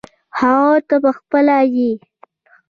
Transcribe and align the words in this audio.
هغه 0.39 0.75
ته 0.87 0.95
پخپله 1.03 1.57
یې. 1.75 1.91